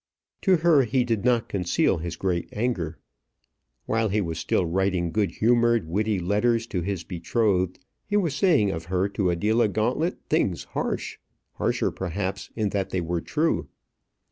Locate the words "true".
13.21-13.67